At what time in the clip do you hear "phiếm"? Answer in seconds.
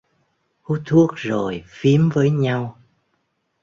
1.67-2.09